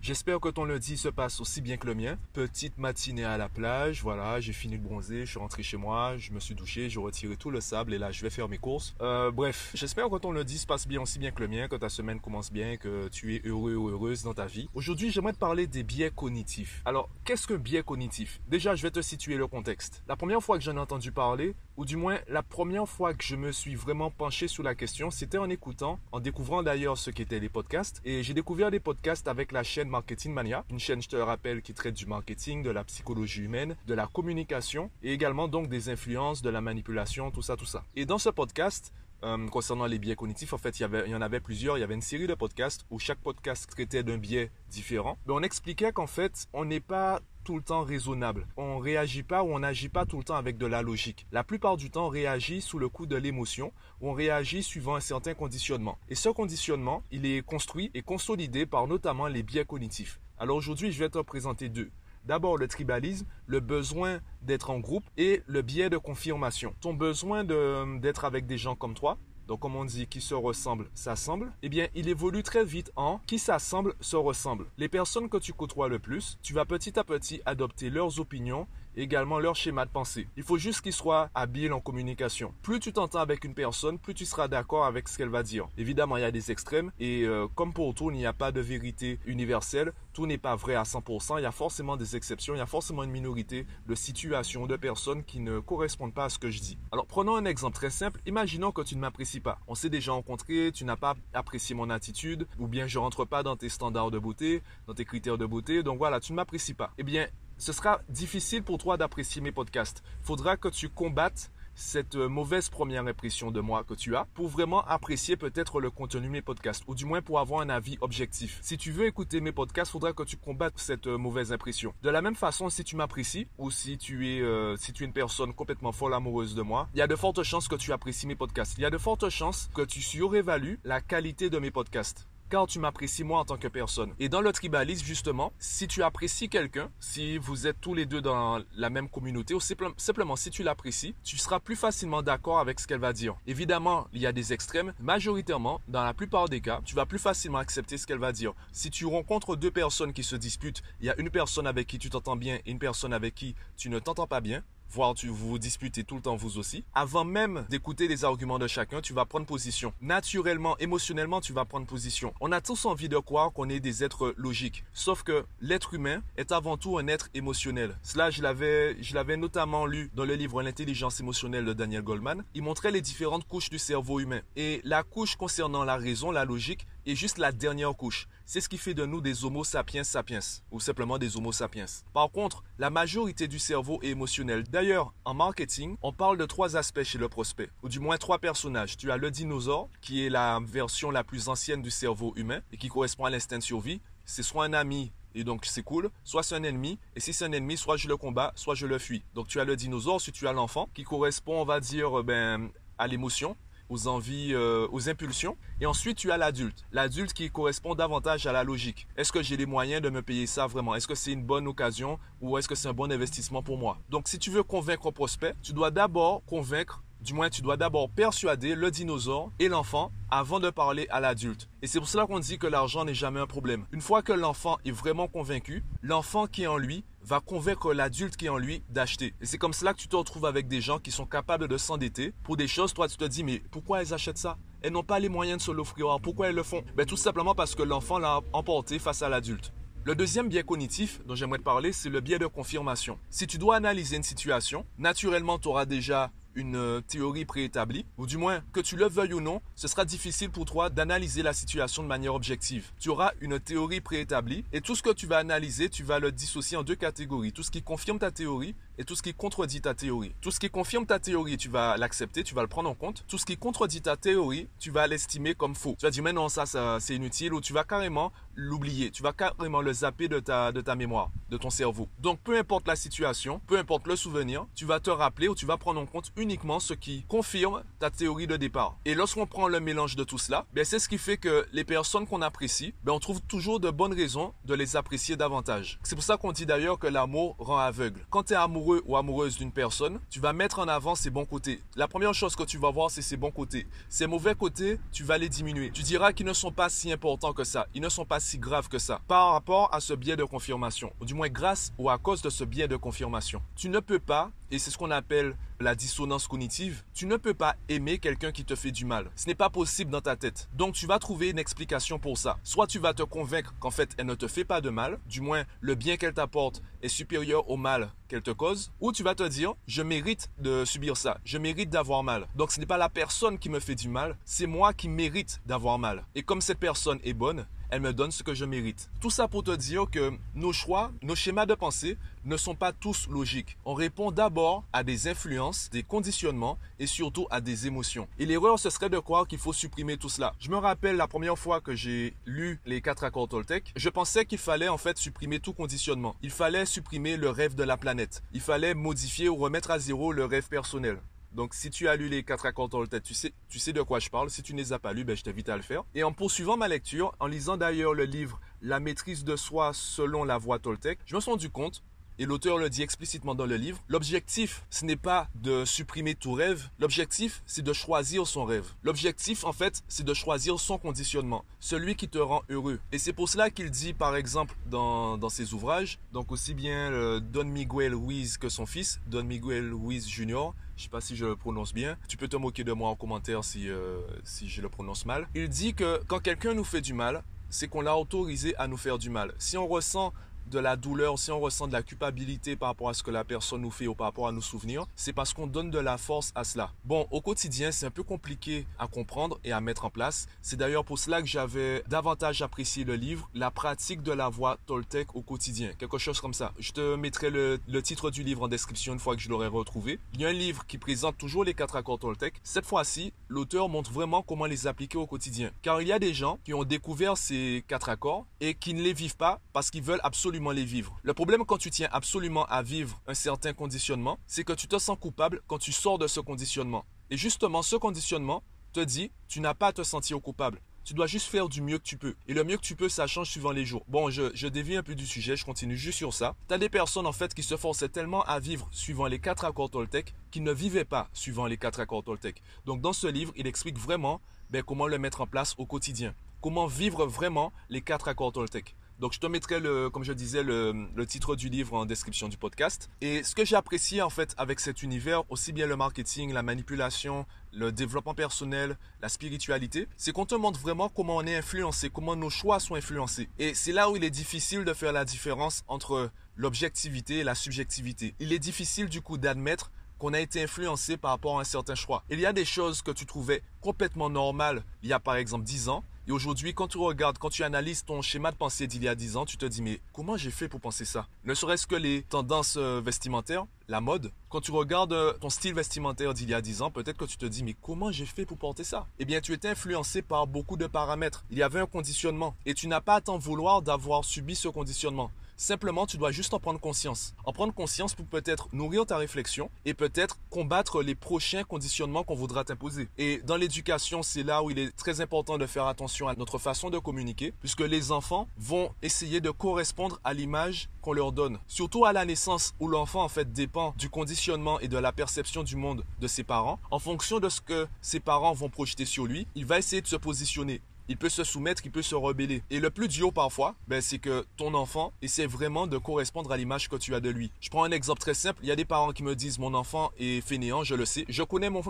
J'espère 0.00 0.40
que 0.40 0.48
ton 0.48 0.64
lundi 0.64 0.96
se 0.96 1.08
passe 1.08 1.40
aussi 1.40 1.60
bien 1.60 1.76
que 1.76 1.86
le 1.86 1.94
mien. 1.94 2.16
Petite 2.32 2.78
matinée 2.78 3.24
à 3.24 3.36
la 3.36 3.48
plage, 3.48 4.02
voilà, 4.02 4.40
j'ai 4.40 4.52
fini 4.52 4.78
de 4.78 4.82
bronzer, 4.82 5.26
je 5.26 5.30
suis 5.30 5.38
rentré 5.38 5.62
chez 5.62 5.76
moi, 5.76 6.16
je 6.16 6.32
me 6.32 6.40
suis 6.40 6.54
douché, 6.54 6.88
j'ai 6.88 7.00
retiré 7.00 7.36
tout 7.36 7.50
le 7.50 7.60
sable 7.60 7.94
et 7.94 7.98
là 7.98 8.10
je 8.10 8.22
vais 8.22 8.30
faire 8.30 8.48
mes 8.48 8.58
courses. 8.58 8.94
Euh, 9.00 9.30
bref, 9.30 9.70
j'espère 9.74 10.08
que 10.10 10.16
ton 10.16 10.32
lundi 10.32 10.58
se 10.58 10.66
passe 10.66 10.86
bien 10.86 11.00
aussi 11.00 11.18
bien 11.18 11.30
que 11.30 11.40
le 11.40 11.48
mien, 11.48 11.68
que 11.68 11.76
ta 11.76 11.88
semaine 11.88 12.20
commence 12.20 12.52
bien, 12.52 12.76
que 12.76 13.08
tu 13.08 13.34
es 13.34 13.42
heureux 13.44 13.74
ou 13.74 13.88
heureuse 13.88 14.22
dans 14.22 14.34
ta 14.34 14.46
vie. 14.46 14.68
Aujourd'hui, 14.74 15.10
j'aimerais 15.10 15.32
te 15.32 15.38
parler 15.38 15.66
des 15.66 15.82
biais 15.82 16.10
cognitifs. 16.14 16.82
Alors, 16.84 17.08
qu'est-ce 17.24 17.46
qu'un 17.46 17.56
biais 17.56 17.82
cognitif? 17.82 18.40
Déjà, 18.48 18.74
je 18.74 18.82
vais 18.82 18.90
te 18.90 19.00
situer 19.00 19.36
le 19.36 19.46
contexte. 19.46 20.02
La 20.08 20.16
première 20.16 20.42
fois 20.42 20.58
que 20.58 20.64
j'en 20.64 20.76
ai 20.76 20.80
entendu 20.80 21.12
parler, 21.12 21.54
ou 21.76 21.84
du 21.84 21.96
moins 21.96 22.18
la 22.28 22.42
première 22.42 22.86
fois 22.86 23.14
que 23.14 23.24
je 23.24 23.36
me 23.36 23.52
suis 23.52 23.74
vraiment 23.74 24.10
penché 24.10 24.48
sur 24.48 24.62
la 24.62 24.74
question, 24.74 25.10
c'était 25.10 25.38
en 25.38 25.48
écoutant, 25.48 25.98
en 26.12 26.20
découvrant 26.20 26.62
d'ailleurs 26.62 26.98
ce 26.98 27.10
qu'étaient 27.10 27.40
les 27.40 27.48
podcasts. 27.48 28.02
Et 28.04 28.22
j'ai 28.22 28.34
découvert 28.34 28.70
des 28.70 28.80
podcasts 28.80 29.28
avec 29.28 29.50
la 29.50 29.62
chaîne 29.62 29.79
Marketing 29.88 30.32
Mania, 30.32 30.64
une 30.70 30.78
chaîne, 30.78 31.00
je 31.00 31.08
te 31.08 31.16
le 31.16 31.22
rappelle, 31.22 31.62
qui 31.62 31.74
traite 31.74 31.94
du 31.94 32.06
marketing, 32.06 32.62
de 32.62 32.70
la 32.70 32.84
psychologie 32.84 33.42
humaine, 33.42 33.76
de 33.86 33.94
la 33.94 34.06
communication 34.06 34.90
et 35.02 35.12
également 35.12 35.48
donc 35.48 35.68
des 35.68 35.88
influences, 35.88 36.42
de 36.42 36.50
la 36.50 36.60
manipulation, 36.60 37.30
tout 37.30 37.42
ça, 37.42 37.56
tout 37.56 37.66
ça. 37.66 37.84
Et 37.96 38.06
dans 38.06 38.18
ce 38.18 38.28
podcast, 38.28 38.92
euh, 39.22 39.48
concernant 39.48 39.86
les 39.86 39.98
biais 39.98 40.16
cognitifs, 40.16 40.52
en 40.52 40.58
fait, 40.58 40.80
il 40.80 40.88
y, 41.08 41.14
en 41.14 41.20
avait 41.20 41.40
plusieurs. 41.40 41.76
Il 41.78 41.80
y 41.80 41.84
avait 41.84 41.94
une 41.94 42.00
série 42.00 42.26
de 42.26 42.34
podcasts 42.34 42.84
où 42.90 42.98
chaque 42.98 43.18
podcast 43.18 43.68
traitait 43.70 44.02
d'un 44.02 44.18
biais 44.18 44.50
différent. 44.68 45.18
Mais 45.26 45.34
on 45.34 45.42
expliquait 45.42 45.92
qu'en 45.92 46.06
fait, 46.06 46.46
on 46.52 46.64
n'est 46.64 46.80
pas 46.80 47.20
tout 47.44 47.56
le 47.56 47.62
temps 47.62 47.82
raisonnable. 47.82 48.46
On 48.56 48.78
réagit 48.78 49.22
pas 49.22 49.42
ou 49.42 49.52
on 49.52 49.60
n'agit 49.60 49.88
pas 49.88 50.06
tout 50.06 50.18
le 50.18 50.24
temps 50.24 50.36
avec 50.36 50.58
de 50.58 50.66
la 50.66 50.82
logique. 50.82 51.26
La 51.32 51.44
plupart 51.44 51.76
du 51.76 51.90
temps, 51.90 52.06
on 52.06 52.10
réagit 52.10 52.60
sous 52.60 52.78
le 52.78 52.88
coup 52.88 53.06
de 53.06 53.16
l'émotion 53.16 53.72
ou 54.00 54.10
on 54.10 54.12
réagit 54.12 54.62
suivant 54.62 54.94
un 54.94 55.00
certain 55.00 55.34
conditionnement. 55.34 55.98
Et 56.08 56.14
ce 56.14 56.28
conditionnement, 56.28 57.02
il 57.10 57.26
est 57.26 57.44
construit 57.44 57.90
et 57.94 58.02
consolidé 58.02 58.66
par 58.66 58.86
notamment 58.86 59.26
les 59.26 59.42
biais 59.42 59.64
cognitifs. 59.64 60.20
Alors 60.38 60.56
aujourd'hui, 60.56 60.92
je 60.92 60.98
vais 60.98 61.10
te 61.10 61.18
présenter 61.18 61.68
deux. 61.68 61.90
D'abord 62.24 62.56
le 62.56 62.68
tribalisme, 62.68 63.26
le 63.46 63.60
besoin 63.60 64.20
d'être 64.42 64.70
en 64.70 64.78
groupe 64.78 65.04
et 65.16 65.42
le 65.46 65.62
biais 65.62 65.90
de 65.90 65.96
confirmation. 65.96 66.74
Ton 66.80 66.94
besoin 66.94 67.44
d'être 67.44 68.24
avec 68.24 68.46
des 68.46 68.58
gens 68.58 68.76
comme 68.76 68.94
toi, 68.94 69.18
donc 69.48 69.60
comme 69.60 69.74
on 69.74 69.84
dit 69.84 70.06
qui 70.06 70.20
se 70.20 70.34
ressemble 70.34 70.88
s'assemble, 70.94 71.52
eh 71.62 71.68
bien 71.68 71.88
il 71.96 72.08
évolue 72.08 72.44
très 72.44 72.64
vite 72.64 72.92
en 72.94 73.18
qui 73.26 73.38
s'assemble 73.38 73.94
se 74.00 74.14
ressemble. 74.14 74.66
Les 74.78 74.88
personnes 74.88 75.28
que 75.28 75.38
tu 75.38 75.52
côtoies 75.52 75.88
le 75.88 75.98
plus, 75.98 76.38
tu 76.42 76.54
vas 76.54 76.64
petit 76.64 76.98
à 76.98 77.04
petit 77.04 77.42
adopter 77.46 77.90
leurs 77.90 78.20
opinions 78.20 78.68
également 78.96 79.38
leur 79.38 79.56
schéma 79.56 79.84
de 79.84 79.90
pensée. 79.90 80.28
Il 80.36 80.42
faut 80.42 80.58
juste 80.58 80.80
qu'ils 80.80 80.92
soient 80.92 81.30
habiles 81.34 81.72
en 81.72 81.80
communication. 81.80 82.54
Plus 82.62 82.80
tu 82.80 82.92
t'entends 82.92 83.20
avec 83.20 83.44
une 83.44 83.54
personne, 83.54 83.98
plus 83.98 84.14
tu 84.14 84.24
seras 84.24 84.48
d'accord 84.48 84.84
avec 84.84 85.08
ce 85.08 85.18
qu'elle 85.18 85.28
va 85.28 85.42
dire. 85.42 85.68
Évidemment, 85.78 86.16
il 86.16 86.22
y 86.22 86.24
a 86.24 86.30
des 86.30 86.50
extrêmes 86.50 86.92
et 86.98 87.24
euh, 87.24 87.46
comme 87.54 87.72
pour 87.72 87.94
tout, 87.94 88.10
il 88.10 88.16
n'y 88.16 88.26
a 88.26 88.32
pas 88.32 88.52
de 88.52 88.60
vérité 88.60 89.18
universelle. 89.26 89.92
Tout 90.12 90.26
n'est 90.26 90.38
pas 90.38 90.56
vrai 90.56 90.74
à 90.74 90.82
100%. 90.82 91.38
Il 91.38 91.42
y 91.42 91.46
a 91.46 91.52
forcément 91.52 91.96
des 91.96 92.16
exceptions. 92.16 92.54
Il 92.54 92.58
y 92.58 92.62
a 92.62 92.66
forcément 92.66 93.02
une 93.02 93.10
minorité 93.10 93.66
de 93.86 93.94
situations, 93.94 94.66
de 94.66 94.76
personnes 94.76 95.24
qui 95.24 95.40
ne 95.40 95.60
correspondent 95.60 96.14
pas 96.14 96.24
à 96.24 96.28
ce 96.28 96.38
que 96.38 96.50
je 96.50 96.60
dis. 96.60 96.78
Alors, 96.92 97.06
prenons 97.06 97.36
un 97.36 97.44
exemple 97.44 97.76
très 97.76 97.90
simple. 97.90 98.20
Imaginons 98.26 98.72
que 98.72 98.82
tu 98.82 98.96
ne 98.96 99.00
m'apprécies 99.00 99.40
pas. 99.40 99.58
On 99.68 99.74
s'est 99.74 99.90
déjà 99.90 100.12
rencontré, 100.12 100.72
tu 100.72 100.84
n'as 100.84 100.96
pas 100.96 101.14
apprécié 101.32 101.74
mon 101.74 101.90
attitude, 101.90 102.46
ou 102.58 102.66
bien 102.66 102.86
je 102.86 102.98
rentre 102.98 103.24
pas 103.24 103.42
dans 103.42 103.56
tes 103.56 103.68
standards 103.68 104.10
de 104.10 104.18
beauté, 104.18 104.62
dans 104.86 104.94
tes 104.94 105.04
critères 105.04 105.38
de 105.38 105.46
beauté. 105.46 105.82
Donc 105.82 105.98
voilà, 105.98 106.20
tu 106.20 106.32
ne 106.32 106.36
m'apprécies 106.36 106.74
pas. 106.74 106.92
Eh 106.98 107.02
bien, 107.02 107.26
ce 107.60 107.74
sera 107.74 108.00
difficile 108.08 108.62
pour 108.62 108.78
toi 108.78 108.96
d'apprécier 108.96 109.42
mes 109.42 109.52
podcasts. 109.52 110.02
Faudra 110.22 110.56
que 110.56 110.68
tu 110.68 110.88
combattes 110.88 111.52
cette 111.74 112.16
euh, 112.16 112.28
mauvaise 112.28 112.68
première 112.68 113.06
impression 113.06 113.50
de 113.50 113.60
moi 113.60 113.84
que 113.84 113.94
tu 113.94 114.16
as 114.16 114.24
pour 114.34 114.48
vraiment 114.48 114.84
apprécier 114.86 115.36
peut-être 115.36 115.80
le 115.80 115.90
contenu 115.90 116.26
de 116.26 116.32
mes 116.32 116.42
podcasts 116.42 116.82
ou 116.86 116.94
du 116.94 117.04
moins 117.04 117.22
pour 117.22 117.38
avoir 117.38 117.60
un 117.60 117.68
avis 117.68 117.98
objectif. 118.00 118.58
Si 118.62 118.78
tu 118.78 118.92
veux 118.92 119.06
écouter 119.06 119.40
mes 119.40 119.52
podcasts, 119.52 119.92
faudra 119.92 120.12
que 120.12 120.22
tu 120.22 120.36
combattes 120.38 120.78
cette 120.78 121.06
euh, 121.06 121.18
mauvaise 121.18 121.52
impression. 121.52 121.92
De 122.02 122.10
la 122.10 122.22
même 122.22 122.34
façon, 122.34 122.70
si 122.70 122.82
tu 122.82 122.96
m'apprécies 122.96 123.46
ou 123.58 123.70
si 123.70 123.98
tu 123.98 124.26
es 124.26 124.40
euh, 124.40 124.76
si 124.76 124.94
tu 124.94 125.04
es 125.04 125.06
une 125.06 125.12
personne 125.12 125.52
complètement 125.52 125.92
folle 125.92 126.14
amoureuse 126.14 126.54
de 126.54 126.62
moi, 126.62 126.88
il 126.94 126.98
y 126.98 127.02
a 127.02 127.06
de 127.06 127.16
fortes 127.16 127.42
chances 127.42 127.68
que 127.68 127.76
tu 127.76 127.92
apprécies 127.92 128.26
mes 128.26 128.36
podcasts. 128.36 128.78
Il 128.78 128.82
y 128.82 128.86
a 128.86 128.90
de 128.90 128.98
fortes 128.98 129.28
chances 129.28 129.70
que 129.74 129.82
tu 129.82 130.00
surévalues 130.00 130.80
la 130.84 131.02
qualité 131.02 131.50
de 131.50 131.58
mes 131.58 131.70
podcasts 131.70 132.26
car 132.50 132.66
tu 132.66 132.80
m'apprécies 132.80 133.24
moi 133.24 133.40
en 133.40 133.44
tant 133.44 133.56
que 133.56 133.68
personne. 133.68 134.12
Et 134.18 134.28
dans 134.28 134.40
le 134.40 134.52
tribalisme, 134.52 135.06
justement, 135.06 135.52
si 135.58 135.86
tu 135.86 136.02
apprécies 136.02 136.48
quelqu'un, 136.48 136.90
si 136.98 137.38
vous 137.38 137.66
êtes 137.66 137.80
tous 137.80 137.94
les 137.94 138.04
deux 138.04 138.20
dans 138.20 138.60
la 138.76 138.90
même 138.90 139.08
communauté, 139.08 139.54
ou 139.54 139.60
simplement 139.60 140.36
si 140.36 140.50
tu 140.50 140.62
l'apprécies, 140.62 141.14
tu 141.24 141.38
seras 141.38 141.60
plus 141.60 141.76
facilement 141.76 142.22
d'accord 142.22 142.58
avec 142.58 142.80
ce 142.80 142.86
qu'elle 142.86 143.00
va 143.00 143.12
dire. 143.12 143.36
Évidemment, 143.46 144.08
il 144.12 144.20
y 144.20 144.26
a 144.26 144.32
des 144.32 144.52
extrêmes. 144.52 144.92
Majoritairement, 144.98 145.80
dans 145.88 146.04
la 146.04 146.12
plupart 146.12 146.48
des 146.48 146.60
cas, 146.60 146.80
tu 146.84 146.94
vas 146.94 147.06
plus 147.06 147.18
facilement 147.18 147.58
accepter 147.58 147.96
ce 147.96 148.06
qu'elle 148.06 148.18
va 148.18 148.32
dire. 148.32 148.52
Si 148.72 148.90
tu 148.90 149.06
rencontres 149.06 149.56
deux 149.56 149.70
personnes 149.70 150.12
qui 150.12 150.24
se 150.24 150.36
disputent, 150.36 150.82
il 151.00 151.06
y 151.06 151.10
a 151.10 151.18
une 151.18 151.30
personne 151.30 151.66
avec 151.66 151.86
qui 151.86 151.98
tu 151.98 152.10
t'entends 152.10 152.36
bien 152.36 152.56
et 152.66 152.70
une 152.70 152.78
personne 152.80 153.12
avec 153.12 153.34
qui 153.34 153.54
tu 153.76 153.88
ne 153.88 154.00
t'entends 154.00 154.26
pas 154.26 154.40
bien, 154.40 154.62
voire 154.90 155.14
tu 155.14 155.28
vous 155.28 155.58
disputez 155.58 156.04
tout 156.04 156.16
le 156.16 156.22
temps 156.22 156.36
vous 156.36 156.58
aussi. 156.58 156.84
Avant 156.94 157.24
même 157.24 157.64
d'écouter 157.68 158.08
les 158.08 158.24
arguments 158.24 158.58
de 158.58 158.66
chacun, 158.66 159.00
tu 159.00 159.12
vas 159.12 159.24
prendre 159.24 159.46
position. 159.46 159.92
Naturellement, 160.00 160.76
émotionnellement, 160.78 161.40
tu 161.40 161.52
vas 161.52 161.64
prendre 161.64 161.86
position. 161.86 162.34
On 162.40 162.52
a 162.52 162.60
tous 162.60 162.84
envie 162.84 163.08
de 163.08 163.18
croire 163.18 163.52
qu'on 163.52 163.68
est 163.68 163.80
des 163.80 164.02
êtres 164.02 164.34
logiques. 164.36 164.84
Sauf 164.92 165.22
que 165.22 165.44
l'être 165.60 165.94
humain 165.94 166.22
est 166.36 166.52
avant 166.52 166.76
tout 166.76 166.98
un 166.98 167.06
être 167.06 167.28
émotionnel. 167.34 167.96
Cela, 168.02 168.30
je 168.30 168.42
l'avais, 168.42 169.00
je 169.02 169.14
l'avais 169.14 169.36
notamment 169.36 169.86
lu 169.86 170.10
dans 170.14 170.24
le 170.24 170.34
livre 170.34 170.62
L'intelligence 170.62 171.20
émotionnelle 171.20 171.64
de 171.64 171.72
Daniel 171.72 172.02
Goldman. 172.02 172.44
Il 172.54 172.62
montrait 172.62 172.90
les 172.90 173.00
différentes 173.00 173.46
couches 173.46 173.70
du 173.70 173.78
cerveau 173.78 174.20
humain. 174.20 174.40
Et 174.56 174.80
la 174.84 175.02
couche 175.02 175.36
concernant 175.36 175.84
la 175.84 175.96
raison, 175.96 176.30
la 176.30 176.44
logique, 176.44 176.86
est 177.10 177.16
juste 177.16 177.38
la 177.38 177.52
dernière 177.52 177.94
couche. 177.96 178.28
C'est 178.46 178.60
ce 178.60 178.68
qui 178.68 178.78
fait 178.78 178.94
de 178.94 179.04
nous 179.04 179.20
des 179.20 179.44
Homo 179.44 179.64
sapiens 179.64 180.04
sapiens, 180.04 180.40
ou 180.70 180.80
simplement 180.80 181.18
des 181.18 181.36
Homo 181.36 181.52
sapiens. 181.52 181.86
Par 182.12 182.30
contre, 182.30 182.62
la 182.78 182.90
majorité 182.90 183.48
du 183.48 183.58
cerveau 183.58 184.00
est 184.02 184.08
émotionnel. 184.08 184.64
D'ailleurs, 184.64 185.12
en 185.24 185.34
marketing, 185.34 185.96
on 186.02 186.12
parle 186.12 186.36
de 186.36 186.46
trois 186.46 186.76
aspects 186.76 187.02
chez 187.02 187.18
le 187.18 187.28
prospect, 187.28 187.70
ou 187.82 187.88
du 187.88 188.00
moins 188.00 188.16
trois 188.16 188.38
personnages. 188.38 188.96
Tu 188.96 189.10
as 189.10 189.16
le 189.16 189.30
dinosaure, 189.30 189.88
qui 190.00 190.24
est 190.24 190.30
la 190.30 190.60
version 190.64 191.10
la 191.10 191.24
plus 191.24 191.48
ancienne 191.48 191.82
du 191.82 191.90
cerveau 191.90 192.32
humain, 192.36 192.60
et 192.72 192.76
qui 192.76 192.88
correspond 192.88 193.24
à 193.24 193.30
l'instinct 193.30 193.58
de 193.58 193.62
survie. 193.62 194.00
C'est 194.24 194.42
soit 194.42 194.64
un 194.64 194.72
ami 194.72 195.12
et 195.34 195.44
donc 195.44 195.64
c'est 195.64 195.82
cool. 195.82 196.10
Soit 196.24 196.42
c'est 196.42 196.56
un 196.56 196.62
ennemi, 196.64 196.98
et 197.14 197.20
si 197.20 197.32
c'est 197.32 197.44
un 197.44 197.52
ennemi, 197.52 197.76
soit 197.76 197.96
je 197.96 198.08
le 198.08 198.16
combats, 198.16 198.52
soit 198.56 198.74
je 198.74 198.86
le 198.86 198.98
fuis. 198.98 199.22
Donc 199.34 199.48
tu 199.48 199.60
as 199.60 199.64
le 199.64 199.76
dinosaure, 199.76 200.20
si 200.20 200.32
tu 200.32 200.48
as 200.48 200.52
l'enfant, 200.52 200.88
qui 200.94 201.04
correspond, 201.04 201.60
on 201.60 201.64
va 201.64 201.78
dire, 201.78 202.24
ben, 202.24 202.70
à 202.98 203.06
l'émotion, 203.06 203.56
aux 203.90 204.08
envies, 204.08 204.54
euh, 204.54 204.88
aux 204.92 205.10
impulsions. 205.10 205.58
Et 205.80 205.86
ensuite, 205.86 206.16
tu 206.16 206.30
as 206.30 206.38
l'adulte. 206.38 206.86
L'adulte 206.92 207.34
qui 207.34 207.50
correspond 207.50 207.94
davantage 207.94 208.46
à 208.46 208.52
la 208.52 208.64
logique. 208.64 209.06
Est-ce 209.16 209.32
que 209.32 209.42
j'ai 209.42 209.56
les 209.56 209.66
moyens 209.66 210.00
de 210.00 210.08
me 210.08 210.22
payer 210.22 210.46
ça 210.46 210.66
vraiment? 210.66 210.94
Est-ce 210.94 211.08
que 211.08 211.14
c'est 211.14 211.32
une 211.32 211.44
bonne 211.44 211.66
occasion 211.66 212.18
ou 212.40 212.56
est-ce 212.56 212.68
que 212.68 212.74
c'est 212.74 212.88
un 212.88 212.94
bon 212.94 213.12
investissement 213.12 213.62
pour 213.62 213.76
moi? 213.76 213.98
Donc, 214.08 214.28
si 214.28 214.38
tu 214.38 214.50
veux 214.50 214.62
convaincre 214.62 215.08
un 215.08 215.12
prospect, 215.12 215.54
tu 215.62 215.72
dois 215.72 215.90
d'abord 215.90 216.42
convaincre 216.46 217.02
du 217.20 217.34
moins, 217.34 217.50
tu 217.50 217.60
dois 217.60 217.76
d'abord 217.76 218.08
persuader 218.08 218.74
le 218.74 218.90
dinosaure 218.90 219.52
et 219.58 219.68
l'enfant 219.68 220.10
avant 220.30 220.58
de 220.58 220.70
parler 220.70 221.06
à 221.10 221.20
l'adulte. 221.20 221.68
Et 221.82 221.86
c'est 221.86 221.98
pour 221.98 222.08
cela 222.08 222.26
qu'on 222.26 222.38
dit 222.38 222.58
que 222.58 222.66
l'argent 222.66 223.04
n'est 223.04 223.14
jamais 223.14 223.40
un 223.40 223.46
problème. 223.46 223.84
Une 223.92 224.00
fois 224.00 224.22
que 224.22 224.32
l'enfant 224.32 224.78
est 224.86 224.90
vraiment 224.90 225.28
convaincu, 225.28 225.84
l'enfant 226.02 226.46
qui 226.46 226.62
est 226.62 226.66
en 226.66 226.78
lui 226.78 227.04
va 227.22 227.40
convaincre 227.40 227.92
l'adulte 227.92 228.36
qui 228.36 228.46
est 228.46 228.50
en 228.50 228.58
lui 228.58 228.82
d'acheter. 228.88 229.34
Et 229.40 229.46
c'est 229.46 229.58
comme 229.58 229.72
cela 229.72 229.94
que 229.94 229.98
tu 229.98 230.08
te 230.08 230.16
retrouves 230.16 230.46
avec 230.46 230.68
des 230.68 230.80
gens 230.80 230.98
qui 230.98 231.10
sont 231.10 231.26
capables 231.26 231.68
de 231.68 231.76
s'endetter 231.76 232.32
pour 232.42 232.56
des 232.56 232.68
choses. 232.68 232.94
Toi, 232.94 233.08
tu 233.08 233.16
te 233.16 233.24
dis, 233.24 233.44
mais 233.44 233.62
pourquoi 233.70 234.00
elles 234.00 234.14
achètent 234.14 234.38
ça? 234.38 234.56
Elles 234.82 234.92
n'ont 234.92 235.02
pas 235.02 235.18
les 235.18 235.28
moyens 235.28 235.58
de 235.58 235.62
se 235.62 235.70
l'offrir. 235.70 236.18
Pourquoi 236.22 236.48
elles 236.48 236.54
le 236.54 236.62
font? 236.62 236.82
Ben, 236.96 237.06
Tout 237.06 237.16
simplement 237.16 237.54
parce 237.54 237.74
que 237.74 237.82
l'enfant 237.82 238.18
l'a 238.18 238.40
emporté 238.52 238.98
face 238.98 239.22
à 239.22 239.28
l'adulte. 239.28 239.72
Le 240.04 240.14
deuxième 240.14 240.48
biais 240.48 240.62
cognitif 240.62 241.20
dont 241.26 241.34
j'aimerais 241.34 241.58
te 241.58 241.62
parler, 241.62 241.92
c'est 241.92 242.08
le 242.08 242.22
biais 242.22 242.38
de 242.38 242.46
confirmation. 242.46 243.18
Si 243.28 243.46
tu 243.46 243.58
dois 243.58 243.76
analyser 243.76 244.16
une 244.16 244.22
situation, 244.22 244.86
naturellement, 244.96 245.58
tu 245.58 245.68
auras 245.68 245.84
déjà 245.84 246.30
une 246.54 246.76
euh, 246.76 247.00
théorie 247.00 247.44
préétablie, 247.44 248.06
ou 248.18 248.26
du 248.26 248.36
moins 248.36 248.62
que 248.72 248.80
tu 248.80 248.96
le 248.96 249.08
veuilles 249.08 249.34
ou 249.34 249.40
non, 249.40 249.60
ce 249.74 249.88
sera 249.88 250.04
difficile 250.04 250.50
pour 250.50 250.64
toi 250.64 250.90
d'analyser 250.90 251.42
la 251.42 251.52
situation 251.52 252.02
de 252.02 252.08
manière 252.08 252.34
objective. 252.34 252.92
Tu 252.98 253.08
auras 253.08 253.32
une 253.40 253.60
théorie 253.60 254.00
préétablie 254.00 254.64
et 254.72 254.80
tout 254.80 254.94
ce 254.94 255.02
que 255.02 255.12
tu 255.12 255.26
vas 255.26 255.38
analyser, 255.38 255.88
tu 255.88 256.02
vas 256.02 256.18
le 256.18 256.32
dissocier 256.32 256.76
en 256.76 256.82
deux 256.82 256.96
catégories. 256.96 257.52
Tout 257.52 257.62
ce 257.62 257.70
qui 257.70 257.82
confirme 257.82 258.18
ta 258.18 258.30
théorie 258.30 258.74
et 258.98 259.04
tout 259.04 259.16
ce 259.16 259.22
qui 259.22 259.32
contredit 259.32 259.80
ta 259.80 259.94
théorie. 259.94 260.34
Tout 260.40 260.50
ce 260.50 260.60
qui 260.60 260.68
confirme 260.68 261.06
ta 261.06 261.18
théorie, 261.18 261.56
tu 261.56 261.68
vas 261.68 261.96
l'accepter, 261.96 262.44
tu 262.44 262.54
vas 262.54 262.62
le 262.62 262.68
prendre 262.68 262.90
en 262.90 262.94
compte. 262.94 263.24
Tout 263.28 263.38
ce 263.38 263.46
qui 263.46 263.56
contredit 263.56 264.02
ta 264.02 264.16
théorie, 264.16 264.68
tu 264.78 264.90
vas 264.90 265.06
l'estimer 265.06 265.54
comme 265.54 265.74
faux. 265.74 265.96
Tu 265.98 266.06
vas 266.06 266.10
dire 266.10 266.22
mais 266.22 266.32
non, 266.32 266.48
ça, 266.48 266.66
ça 266.66 266.98
c'est 267.00 267.14
inutile 267.14 267.54
ou 267.54 267.60
tu 267.60 267.72
vas 267.72 267.84
carrément 267.84 268.32
l'oublier, 268.54 269.10
tu 269.10 269.22
vas 269.22 269.32
carrément 269.32 269.80
le 269.80 269.92
zapper 269.92 270.28
de 270.28 270.40
ta, 270.40 270.72
de 270.72 270.80
ta 270.80 270.94
mémoire, 270.94 271.30
de 271.50 271.56
ton 271.56 271.70
cerveau. 271.70 272.08
Donc 272.18 272.40
peu 272.40 272.58
importe 272.58 272.86
la 272.88 272.96
situation, 272.96 273.60
peu 273.66 273.78
importe 273.78 274.06
le 274.06 274.16
souvenir, 274.16 274.66
tu 274.74 274.84
vas 274.84 275.00
te 275.00 275.10
rappeler 275.10 275.48
ou 275.48 275.54
tu 275.54 275.66
vas 275.66 275.76
prendre 275.76 276.00
en 276.00 276.06
compte 276.06 276.32
uniquement 276.36 276.80
ce 276.80 276.94
qui 276.94 277.24
confirme 277.28 277.82
ta 277.98 278.10
théorie 278.10 278.46
de 278.46 278.56
départ. 278.56 278.96
Et 279.04 279.14
lorsqu'on 279.14 279.46
prend 279.46 279.68
le 279.68 279.80
mélange 279.80 280.16
de 280.16 280.24
tout 280.24 280.38
cela, 280.38 280.66
ben 280.74 280.84
c'est 280.84 280.98
ce 280.98 281.08
qui 281.08 281.18
fait 281.18 281.36
que 281.36 281.66
les 281.72 281.84
personnes 281.84 282.26
qu'on 282.26 282.42
apprécie, 282.42 282.94
ben 283.04 283.12
on 283.12 283.20
trouve 283.20 283.40
toujours 283.42 283.80
de 283.80 283.90
bonnes 283.90 284.14
raisons 284.14 284.52
de 284.64 284.74
les 284.74 284.96
apprécier 284.96 285.36
davantage. 285.36 285.98
C'est 286.02 286.14
pour 286.14 286.24
ça 286.24 286.36
qu'on 286.36 286.52
dit 286.52 286.66
d'ailleurs 286.66 286.98
que 286.98 287.06
l'amour 287.06 287.56
rend 287.58 287.78
aveugle. 287.78 288.26
Quand 288.30 288.44
tu 288.44 288.52
es 288.52 288.56
amoureux 288.56 289.02
ou 289.06 289.16
amoureuse 289.16 289.56
d'une 289.56 289.72
personne, 289.72 290.20
tu 290.30 290.40
vas 290.40 290.52
mettre 290.52 290.78
en 290.78 290.88
avant 290.88 291.14
ses 291.14 291.30
bons 291.30 291.46
côtés. 291.46 291.82
La 291.96 292.08
première 292.08 292.34
chose 292.34 292.56
que 292.56 292.64
tu 292.64 292.78
vas 292.78 292.90
voir, 292.90 293.10
c'est 293.10 293.22
ses 293.22 293.36
bons 293.36 293.50
côtés. 293.50 293.86
Ses 294.08 294.26
mauvais 294.26 294.54
côtés, 294.54 294.98
tu 295.12 295.24
vas 295.24 295.38
les 295.38 295.48
diminuer. 295.48 295.90
Tu 295.92 296.02
diras 296.02 296.32
qu'ils 296.32 296.46
ne 296.46 296.52
sont 296.52 296.72
pas 296.72 296.88
si 296.88 297.12
importants 297.12 297.52
que 297.52 297.64
ça. 297.64 297.86
Ils 297.94 298.02
ne 298.02 298.08
sont 298.08 298.24
pas 298.24 298.39
si 298.40 298.58
graves 298.58 298.88
que 298.88 298.98
ça. 298.98 299.20
Par 299.28 299.52
rapport 299.52 299.94
à 299.94 300.00
ce 300.00 300.14
biais 300.14 300.36
de 300.36 300.44
confirmation. 300.44 301.12
Ou 301.20 301.24
du 301.24 301.34
moins 301.34 301.48
grâce 301.48 301.92
ou 301.98 302.10
à 302.10 302.18
cause 302.18 302.42
de 302.42 302.50
ce 302.50 302.64
biais 302.64 302.88
de 302.88 302.96
confirmation. 302.96 303.62
Tu 303.76 303.88
ne 303.88 304.00
peux 304.00 304.18
pas, 304.18 304.50
et 304.70 304.78
c'est 304.78 304.90
ce 304.90 304.98
qu'on 304.98 305.10
appelle 305.10 305.56
la 305.80 305.94
dissonance 305.94 306.46
cognitive, 306.46 307.02
tu 307.14 307.26
ne 307.26 307.36
peux 307.36 307.54
pas 307.54 307.74
aimer 307.88 308.18
quelqu'un 308.18 308.52
qui 308.52 308.64
te 308.64 308.74
fait 308.74 308.90
du 308.90 309.04
mal. 309.04 309.30
Ce 309.34 309.46
n'est 309.46 309.54
pas 309.54 309.70
possible 309.70 310.10
dans 310.10 310.20
ta 310.20 310.36
tête. 310.36 310.68
Donc 310.74 310.94
tu 310.94 311.06
vas 311.06 311.18
trouver 311.18 311.50
une 311.50 311.58
explication 311.58 312.18
pour 312.18 312.38
ça. 312.38 312.58
Soit 312.62 312.86
tu 312.86 312.98
vas 312.98 313.14
te 313.14 313.22
convaincre 313.22 313.74
qu'en 313.80 313.90
fait 313.90 314.10
elle 314.18 314.26
ne 314.26 314.34
te 314.34 314.46
fait 314.46 314.64
pas 314.64 314.80
de 314.80 314.90
mal, 314.90 315.18
du 315.26 315.40
moins 315.40 315.64
le 315.80 315.94
bien 315.94 316.16
qu'elle 316.16 316.34
t'apporte 316.34 316.82
est 317.02 317.08
supérieur 317.08 317.68
au 317.70 317.76
mal 317.76 318.10
qu'elle 318.28 318.42
te 318.42 318.50
cause, 318.50 318.92
ou 319.00 319.12
tu 319.12 319.22
vas 319.22 319.34
te 319.34 319.46
dire 319.46 319.74
je 319.86 320.02
mérite 320.02 320.50
de 320.58 320.84
subir 320.84 321.16
ça, 321.16 321.38
je 321.44 321.58
mérite 321.58 321.90
d'avoir 321.90 322.22
mal. 322.22 322.46
Donc 322.54 322.72
ce 322.72 322.80
n'est 322.80 322.86
pas 322.86 322.98
la 322.98 323.08
personne 323.08 323.58
qui 323.58 323.70
me 323.70 323.80
fait 323.80 323.94
du 323.94 324.08
mal, 324.08 324.36
c'est 324.44 324.66
moi 324.66 324.92
qui 324.92 325.08
mérite 325.08 325.60
d'avoir 325.66 325.98
mal. 325.98 326.24
Et 326.34 326.42
comme 326.42 326.60
cette 326.60 326.78
personne 326.78 327.20
est 327.24 327.32
bonne, 327.32 327.66
elle 327.90 328.00
me 328.00 328.12
donne 328.12 328.30
ce 328.30 328.42
que 328.42 328.54
je 328.54 328.64
mérite. 328.64 329.10
Tout 329.20 329.30
ça 329.30 329.48
pour 329.48 329.64
te 329.64 329.74
dire 329.74 330.06
que 330.10 330.32
nos 330.54 330.72
choix, 330.72 331.12
nos 331.22 331.34
schémas 331.34 331.66
de 331.66 331.74
pensée 331.74 332.16
ne 332.44 332.56
sont 332.56 332.74
pas 332.74 332.92
tous 332.92 333.28
logiques. 333.28 333.76
On 333.84 333.94
répond 333.94 334.30
d'abord 334.30 334.84
à 334.92 335.02
des 335.02 335.28
influences, 335.28 335.90
des 335.90 336.02
conditionnements 336.02 336.78
et 336.98 337.06
surtout 337.06 337.46
à 337.50 337.60
des 337.60 337.86
émotions. 337.86 338.28
Et 338.38 338.46
l'erreur, 338.46 338.78
ce 338.78 338.90
serait 338.90 339.10
de 339.10 339.18
croire 339.18 339.46
qu'il 339.46 339.58
faut 339.58 339.72
supprimer 339.72 340.16
tout 340.16 340.28
cela. 340.28 340.54
Je 340.58 340.70
me 340.70 340.76
rappelle 340.76 341.16
la 341.16 341.28
première 341.28 341.58
fois 341.58 341.80
que 341.80 341.94
j'ai 341.94 342.34
lu 342.46 342.80
les 342.86 343.00
quatre 343.00 343.24
accords 343.24 343.48
Toltec, 343.48 343.92
je 343.96 344.08
pensais 344.08 344.44
qu'il 344.44 344.58
fallait 344.58 344.88
en 344.88 344.98
fait 344.98 345.18
supprimer 345.18 345.60
tout 345.60 345.72
conditionnement. 345.72 346.36
Il 346.42 346.50
fallait 346.50 346.86
supprimer 346.86 347.36
le 347.36 347.50
rêve 347.50 347.74
de 347.74 347.84
la 347.84 347.96
planète. 347.96 348.42
Il 348.52 348.60
fallait 348.60 348.94
modifier 348.94 349.48
ou 349.48 349.56
remettre 349.56 349.90
à 349.90 349.98
zéro 349.98 350.32
le 350.32 350.44
rêve 350.44 350.68
personnel. 350.68 351.18
Donc, 351.52 351.74
si 351.74 351.90
tu 351.90 352.08
as 352.08 352.16
lu 352.16 352.28
les 352.28 352.44
quatre 352.44 352.66
accords 352.66 352.88
Toltec, 352.88 353.22
tu 353.22 353.34
sais, 353.34 353.52
tu 353.68 353.78
sais 353.78 353.92
de 353.92 354.02
quoi 354.02 354.20
je 354.20 354.30
parle. 354.30 354.50
Si 354.50 354.62
tu 354.62 354.72
ne 354.72 354.78
les 354.78 354.92
as 354.92 354.98
pas 354.98 355.12
lus, 355.12 355.24
ben, 355.24 355.36
je 355.36 355.42
t'invite 355.42 355.68
à 355.68 355.76
le 355.76 355.82
faire. 355.82 356.04
Et 356.14 356.22
en 356.22 356.32
poursuivant 356.32 356.76
ma 356.76 356.88
lecture, 356.88 357.34
en 357.40 357.46
lisant 357.46 357.76
d'ailleurs 357.76 358.14
le 358.14 358.24
livre 358.24 358.60
La 358.82 359.00
maîtrise 359.00 359.44
de 359.44 359.56
soi 359.56 359.90
selon 359.92 360.44
la 360.44 360.58
voie 360.58 360.78
Toltec, 360.78 361.18
je 361.26 361.34
me 361.34 361.40
suis 361.40 361.50
rendu 361.50 361.70
compte 361.70 362.04
et 362.40 362.46
l'auteur 362.46 362.78
le 362.78 362.88
dit 362.88 363.02
explicitement 363.02 363.54
dans 363.54 363.66
le 363.66 363.76
livre, 363.76 363.98
l'objectif, 364.08 364.82
ce 364.88 365.04
n'est 365.04 365.14
pas 365.14 365.48
de 365.56 365.84
supprimer 365.84 366.34
tout 366.34 366.54
rêve, 366.54 366.88
l'objectif, 366.98 367.62
c'est 367.66 367.82
de 367.82 367.92
choisir 367.92 368.46
son 368.46 368.64
rêve. 368.64 368.86
L'objectif, 369.02 369.62
en 369.64 369.74
fait, 369.74 370.02
c'est 370.08 370.24
de 370.24 370.32
choisir 370.32 370.80
son 370.80 370.96
conditionnement, 370.96 371.66
celui 371.80 372.16
qui 372.16 372.30
te 372.30 372.38
rend 372.38 372.62
heureux. 372.70 372.98
Et 373.12 373.18
c'est 373.18 373.34
pour 373.34 373.50
cela 373.50 373.68
qu'il 373.68 373.90
dit, 373.90 374.14
par 374.14 374.36
exemple, 374.36 374.74
dans, 374.86 375.36
dans 375.36 375.50
ses 375.50 375.74
ouvrages, 375.74 376.18
donc 376.32 376.50
aussi 376.50 376.72
bien 376.72 377.40
Don 377.40 377.64
Miguel 377.64 378.14
Ruiz 378.14 378.56
que 378.56 378.70
son 378.70 378.86
fils, 378.86 379.20
Don 379.26 379.44
Miguel 379.44 379.92
Ruiz 379.92 380.26
Jr., 380.26 380.70
je 380.96 381.02
sais 381.02 381.10
pas 381.10 381.20
si 381.20 381.36
je 381.36 381.44
le 381.44 381.56
prononce 381.56 381.92
bien. 381.92 382.16
Tu 382.26 382.38
peux 382.38 382.48
te 382.48 382.56
moquer 382.56 382.84
de 382.84 382.92
moi 382.92 383.10
en 383.10 383.16
commentaire 383.16 383.64
si, 383.64 383.90
euh, 383.90 384.20
si 384.44 384.66
je 384.66 384.80
le 384.80 384.88
prononce 384.88 385.26
mal. 385.26 385.46
Il 385.54 385.68
dit 385.68 385.92
que 385.92 386.22
quand 386.26 386.40
quelqu'un 386.40 386.72
nous 386.72 386.84
fait 386.84 387.02
du 387.02 387.12
mal, 387.12 387.42
c'est 387.70 387.88
qu'on 387.88 388.00
l'a 388.00 388.16
autorisé 388.16 388.74
à 388.76 388.86
nous 388.88 388.96
faire 388.96 389.16
du 389.16 389.30
mal. 389.30 389.54
Si 389.58 389.78
on 389.78 389.86
ressent 389.86 390.34
de 390.70 390.78
la 390.78 390.96
douleur, 390.96 391.38
si 391.38 391.50
on 391.50 391.60
ressent 391.60 391.88
de 391.88 391.92
la 391.92 392.02
culpabilité 392.02 392.76
par 392.76 392.88
rapport 392.88 393.08
à 393.08 393.14
ce 393.14 393.22
que 393.22 393.30
la 393.30 393.44
personne 393.44 393.82
nous 393.82 393.90
fait 393.90 394.06
ou 394.06 394.14
par 394.14 394.28
rapport 394.28 394.48
à 394.48 394.52
nos 394.52 394.60
souvenirs, 394.60 395.04
c'est 395.16 395.32
parce 395.32 395.52
qu'on 395.52 395.66
donne 395.66 395.90
de 395.90 395.98
la 395.98 396.16
force 396.16 396.52
à 396.54 396.64
cela. 396.64 396.92
Bon, 397.04 397.26
au 397.30 397.40
quotidien, 397.40 397.90
c'est 397.92 398.06
un 398.06 398.10
peu 398.10 398.22
compliqué 398.22 398.86
à 398.98 399.08
comprendre 399.08 399.58
et 399.64 399.72
à 399.72 399.80
mettre 399.80 400.04
en 400.04 400.10
place. 400.10 400.46
C'est 400.62 400.76
d'ailleurs 400.76 401.04
pour 401.04 401.18
cela 401.18 401.40
que 401.40 401.48
j'avais 401.48 402.02
davantage 402.08 402.62
apprécié 402.62 403.04
le 403.04 403.16
livre, 403.16 403.50
La 403.54 403.70
pratique 403.70 404.22
de 404.22 404.32
la 404.32 404.48
voix 404.48 404.78
Toltec 404.86 405.34
au 405.34 405.42
quotidien. 405.42 405.90
Quelque 405.98 406.18
chose 406.18 406.40
comme 406.40 406.54
ça. 406.54 406.72
Je 406.78 406.92
te 406.92 407.16
mettrai 407.16 407.50
le, 407.50 407.80
le 407.88 408.02
titre 408.02 408.30
du 408.30 408.42
livre 408.42 408.62
en 408.62 408.68
description 408.68 409.12
une 409.12 409.18
fois 409.18 409.34
que 409.34 409.42
je 409.42 409.48
l'aurai 409.48 409.66
retrouvé. 409.66 410.20
Il 410.34 410.40
y 410.40 410.44
a 410.44 410.48
un 410.48 410.52
livre 410.52 410.86
qui 410.86 410.98
présente 410.98 411.36
toujours 411.36 411.64
les 411.64 411.74
quatre 411.74 411.96
accords 411.96 412.20
Toltec. 412.20 412.54
Cette 412.62 412.86
fois-ci, 412.86 413.32
l'auteur 413.48 413.88
montre 413.88 414.12
vraiment 414.12 414.42
comment 414.42 414.66
les 414.66 414.86
appliquer 414.86 415.18
au 415.18 415.26
quotidien. 415.26 415.70
Car 415.82 416.00
il 416.00 416.08
y 416.08 416.12
a 416.12 416.18
des 416.18 416.34
gens 416.34 416.58
qui 416.64 416.74
ont 416.74 416.84
découvert 416.84 417.36
ces 417.36 417.84
quatre 417.88 418.08
accords 418.08 418.46
et 418.60 418.74
qui 418.74 418.94
ne 418.94 419.02
les 419.02 419.12
vivent 419.12 419.36
pas 419.36 419.60
parce 419.72 419.90
qu'ils 419.90 420.02
veulent 420.02 420.20
absolument 420.22 420.59
les 420.68 420.84
vivre. 420.84 421.18
Le 421.22 421.32
problème 421.32 421.64
quand 421.64 421.78
tu 421.78 421.90
tiens 421.90 422.10
absolument 422.12 422.66
à 422.66 422.82
vivre 422.82 423.22
un 423.26 423.32
certain 423.32 423.72
conditionnement, 423.72 424.38
c'est 424.46 424.64
que 424.64 424.74
tu 424.74 424.86
te 424.86 424.98
sens 424.98 425.16
coupable 425.18 425.62
quand 425.66 425.78
tu 425.78 425.92
sors 425.92 426.18
de 426.18 426.26
ce 426.26 426.40
conditionnement. 426.40 427.06
Et 427.30 427.38
justement, 427.38 427.80
ce 427.80 427.96
conditionnement 427.96 428.62
te 428.92 429.00
dit, 429.00 429.30
tu 429.48 429.60
n'as 429.60 429.72
pas 429.72 429.88
à 429.88 429.92
te 429.94 430.02
sentir 430.02 430.38
coupable. 430.42 430.80
Tu 431.04 431.14
dois 431.14 431.26
juste 431.26 431.46
faire 431.46 431.68
du 431.68 431.80
mieux 431.80 431.98
que 431.98 432.04
tu 432.04 432.18
peux. 432.18 432.34
Et 432.46 432.54
le 432.54 432.62
mieux 432.62 432.76
que 432.76 432.82
tu 432.82 432.94
peux, 432.94 433.08
ça 433.08 433.26
change 433.26 433.48
suivant 433.48 433.70
les 433.70 433.86
jours. 433.86 434.04
Bon, 434.06 434.30
je, 434.30 434.50
je 434.54 434.68
dévie 434.68 434.96
un 434.96 435.02
peu 435.02 435.14
du 435.14 435.26
sujet, 435.26 435.56
je 435.56 435.64
continue 435.64 435.96
juste 435.96 436.18
sur 436.18 436.34
ça. 436.34 436.54
Tu 436.68 436.74
as 436.74 436.78
des 436.78 436.88
personnes 436.90 437.26
en 437.26 437.32
fait 437.32 437.54
qui 437.54 437.62
se 437.62 437.76
forçaient 437.76 438.10
tellement 438.10 438.42
à 438.42 438.60
vivre 438.60 438.86
suivant 438.92 439.26
les 439.26 439.38
quatre 439.38 439.64
accords 439.64 439.90
Toltec 439.90 440.34
qu'ils 440.50 440.62
ne 440.62 440.72
vivaient 440.72 441.04
pas 441.04 441.28
suivant 441.32 441.66
les 441.66 441.78
quatre 441.78 442.00
accords 442.00 442.22
Toltec. 442.22 442.62
Donc 442.84 443.00
dans 443.00 443.12
ce 443.14 443.26
livre, 443.26 443.52
il 443.56 443.66
explique 443.66 443.98
vraiment 443.98 444.40
ben, 444.70 444.82
comment 444.82 445.06
le 445.06 445.18
mettre 445.18 445.40
en 445.40 445.46
place 445.46 445.74
au 445.78 445.86
quotidien. 445.86 446.34
Comment 446.60 446.86
vivre 446.86 447.26
vraiment 447.26 447.72
les 447.88 448.02
quatre 448.02 448.28
accords 448.28 448.52
Toltec. 448.52 448.94
Donc 449.20 449.34
je 449.34 449.38
te 449.38 449.46
mettrai 449.46 449.80
le, 449.80 450.08
comme 450.08 450.24
je 450.24 450.32
disais, 450.32 450.62
le, 450.62 451.26
titre 451.26 451.54
du 451.54 451.68
livre 451.68 451.94
en 451.94 452.06
description 452.06 452.48
du 452.48 452.56
podcast. 452.56 453.10
Et 453.20 453.42
ce 453.42 453.54
que 453.54 453.66
j'ai 453.66 453.76
apprécié 453.76 454.22
en 454.22 454.30
fait 454.30 454.54
avec 454.56 454.80
cet 454.80 455.02
univers, 455.02 455.42
aussi 455.50 455.74
bien 455.74 455.86
le 455.86 455.94
marketing, 455.94 456.54
la 456.54 456.62
manipulation, 456.62 457.44
le 457.74 457.92
développement 457.92 458.32
personnel, 458.32 458.96
la 459.20 459.28
spiritualité, 459.28 460.08
c'est 460.16 460.32
qu'on 460.32 460.46
te 460.46 460.54
montre 460.54 460.80
vraiment 460.80 461.10
comment 461.10 461.36
on 461.36 461.42
est 461.42 461.54
influencé, 461.54 462.08
comment 462.08 462.34
nos 462.34 462.48
choix 462.48 462.80
sont 462.80 462.94
influencés. 462.94 463.50
Et 463.58 463.74
c'est 463.74 463.92
là 463.92 464.08
où 464.08 464.16
il 464.16 464.24
est 464.24 464.30
difficile 464.30 464.84
de 464.84 464.94
faire 464.94 465.12
la 465.12 465.26
différence 465.26 465.82
entre 465.86 466.30
l'objectivité 466.56 467.40
et 467.40 467.44
la 467.44 467.54
subjectivité. 467.54 468.34
Il 468.40 468.54
est 468.54 468.58
difficile 468.58 469.10
du 469.10 469.20
coup 469.20 469.36
d'admettre 469.36 469.90
qu'on 470.18 470.32
a 470.32 470.40
été 470.40 470.62
influencé 470.62 471.18
par 471.18 471.32
rapport 471.32 471.58
à 471.58 471.60
un 471.60 471.64
certain 471.64 471.94
choix. 471.94 472.24
Il 472.30 472.40
y 472.40 472.46
a 472.46 472.54
des 472.54 472.64
choses 472.64 473.02
que 473.02 473.10
tu 473.10 473.26
trouvais 473.26 473.62
complètement 473.82 474.30
normales 474.30 474.82
il 475.02 475.10
y 475.10 475.12
a 475.12 475.20
par 475.20 475.36
exemple 475.36 475.64
10 475.64 475.90
ans 475.90 476.04
et 476.30 476.32
aujourd'hui, 476.32 476.74
quand 476.74 476.86
tu 476.86 476.98
regardes, 476.98 477.38
quand 477.38 477.50
tu 477.50 477.64
analyses 477.64 478.04
ton 478.04 478.22
schéma 478.22 478.52
de 478.52 478.56
pensée 478.56 478.86
d'il 478.86 479.02
y 479.02 479.08
a 479.08 479.16
10 479.16 479.36
ans, 479.36 479.44
tu 479.44 479.56
te 479.56 479.66
dis, 479.66 479.82
mais 479.82 479.98
comment 480.12 480.36
j'ai 480.36 480.52
fait 480.52 480.68
pour 480.68 480.78
penser 480.78 481.04
ça? 481.04 481.26
Ne 481.42 481.54
serait-ce 481.54 481.88
que 481.88 481.96
les 481.96 482.22
tendances 482.22 482.76
euh, 482.76 483.00
vestimentaires, 483.04 483.66
la 483.88 484.00
mode. 484.00 484.30
Quand 484.48 484.60
tu 484.60 484.70
regardes 484.70 485.12
euh, 485.12 485.32
ton 485.40 485.50
style 485.50 485.74
vestimentaire 485.74 486.32
d'il 486.32 486.48
y 486.48 486.54
a 486.54 486.60
10 486.60 486.82
ans, 486.82 486.92
peut-être 486.92 487.16
que 487.16 487.24
tu 487.24 487.36
te 487.36 487.46
dis, 487.46 487.64
mais 487.64 487.74
comment 487.82 488.12
j'ai 488.12 488.26
fait 488.26 488.46
pour 488.46 488.58
porter 488.58 488.84
ça? 488.84 489.08
Eh 489.18 489.24
bien, 489.24 489.40
tu 489.40 489.52
étais 489.54 489.70
influencé 489.70 490.22
par 490.22 490.46
beaucoup 490.46 490.76
de 490.76 490.86
paramètres. 490.86 491.44
Il 491.50 491.58
y 491.58 491.64
avait 491.64 491.80
un 491.80 491.86
conditionnement. 491.86 492.54
Et 492.64 492.74
tu 492.74 492.86
n'as 492.86 493.00
pas 493.00 493.16
à 493.16 493.20
t'en 493.20 493.36
vouloir 493.36 493.82
d'avoir 493.82 494.24
subi 494.24 494.54
ce 494.54 494.68
conditionnement. 494.68 495.32
Simplement, 495.60 496.06
tu 496.06 496.16
dois 496.16 496.32
juste 496.32 496.54
en 496.54 496.58
prendre 496.58 496.80
conscience. 496.80 497.34
En 497.44 497.52
prendre 497.52 497.74
conscience 497.74 498.14
pour 498.14 498.24
peut-être 498.24 498.70
nourrir 498.72 499.04
ta 499.04 499.18
réflexion 499.18 499.70
et 499.84 499.92
peut-être 499.92 500.38
combattre 500.48 501.02
les 501.02 501.14
prochains 501.14 501.64
conditionnements 501.64 502.24
qu'on 502.24 502.34
voudra 502.34 502.64
t'imposer. 502.64 503.10
Et 503.18 503.42
dans 503.44 503.58
l'éducation, 503.58 504.22
c'est 504.22 504.42
là 504.42 504.62
où 504.62 504.70
il 504.70 504.78
est 504.78 504.96
très 504.96 505.20
important 505.20 505.58
de 505.58 505.66
faire 505.66 505.84
attention 505.84 506.28
à 506.28 506.34
notre 506.34 506.56
façon 506.56 506.88
de 506.88 506.96
communiquer, 506.96 507.52
puisque 507.60 507.82
les 507.82 508.10
enfants 508.10 508.48
vont 508.56 508.94
essayer 509.02 509.42
de 509.42 509.50
correspondre 509.50 510.18
à 510.24 510.32
l'image 510.32 510.88
qu'on 511.02 511.12
leur 511.12 511.30
donne. 511.30 511.58
Surtout 511.66 512.06
à 512.06 512.14
la 512.14 512.24
naissance, 512.24 512.72
où 512.80 512.88
l'enfant 512.88 513.22
en 513.22 513.28
fait 513.28 513.52
dépend 513.52 513.92
du 513.98 514.08
conditionnement 514.08 514.80
et 514.80 514.88
de 514.88 514.96
la 514.96 515.12
perception 515.12 515.62
du 515.62 515.76
monde 515.76 516.06
de 516.20 516.26
ses 516.26 516.42
parents. 516.42 516.80
En 516.90 516.98
fonction 516.98 517.38
de 517.38 517.50
ce 517.50 517.60
que 517.60 517.86
ses 518.00 518.20
parents 518.20 518.54
vont 518.54 518.70
projeter 518.70 519.04
sur 519.04 519.26
lui, 519.26 519.46
il 519.54 519.66
va 519.66 519.78
essayer 519.78 520.00
de 520.00 520.06
se 520.06 520.16
positionner 520.16 520.80
il 521.10 521.16
peut 521.16 521.28
se 521.28 521.42
soumettre, 521.42 521.82
il 521.84 521.90
peut 521.90 522.02
se 522.02 522.14
rebeller. 522.14 522.62
Et 522.70 522.78
le 522.78 522.88
plus 522.88 523.08
dur 523.08 523.32
parfois, 523.32 523.74
ben, 523.88 524.00
c'est 524.00 524.20
que 524.20 524.46
ton 524.56 524.74
enfant 524.74 525.12
essaie 525.22 525.44
vraiment 525.44 525.88
de 525.88 525.98
correspondre 525.98 526.52
à 526.52 526.56
l'image 526.56 526.88
que 526.88 526.94
tu 526.94 527.16
as 527.16 527.20
de 527.20 527.28
lui. 527.28 527.50
Je 527.60 527.68
prends 527.68 527.82
un 527.82 527.90
exemple 527.90 528.20
très 528.20 528.32
simple. 528.32 528.60
Il 528.62 528.68
y 528.68 528.70
a 528.70 528.76
des 528.76 528.84
parents 528.84 529.10
qui 529.10 529.24
me 529.24 529.34
disent 529.34 529.58
mon 529.58 529.74
enfant 529.74 530.12
est 530.20 530.40
fainéant, 530.40 530.84
je 530.84 530.94
le 530.94 531.04
sais. 531.04 531.24
Je 531.28 531.42
connais 531.42 531.68
mon, 531.68 531.80